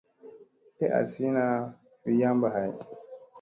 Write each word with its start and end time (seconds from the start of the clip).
Tle 0.75 0.85
asina 0.99 1.45
vii 2.03 2.19
yamba 2.21 2.47
hay. 2.55 2.71